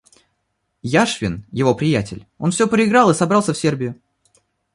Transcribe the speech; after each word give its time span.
Яшвин— 1.01 1.45
его 1.51 1.75
приятель— 1.75 2.25
он 2.39 2.49
всё 2.49 2.67
проиграл 2.67 3.11
и 3.11 3.13
собрался 3.13 3.53
в 3.53 3.57
Сербию. 3.59 4.01